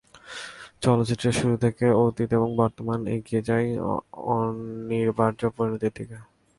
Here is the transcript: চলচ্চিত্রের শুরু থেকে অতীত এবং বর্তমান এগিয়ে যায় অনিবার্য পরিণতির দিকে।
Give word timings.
চলচ্চিত্রের 0.83 1.35
শুরু 1.39 1.55
থেকে 1.57 1.85
অতীত 2.05 2.29
এবং 2.37 2.49
বর্তমান 2.61 2.99
এগিয়ে 3.15 3.41
যায় 3.49 3.67
অনিবার্য 4.31 5.41
পরিণতির 5.57 5.93
দিকে। 5.97 6.17